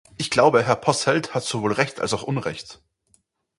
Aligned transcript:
Ich 0.17 0.31
glaube, 0.31 0.63
Herr 0.63 0.77
Posselt 0.77 1.35
hat 1.35 1.43
sowohl 1.43 1.73
recht 1.73 2.01
als 2.01 2.15
auch 2.15 2.23
unrecht. 2.23 2.81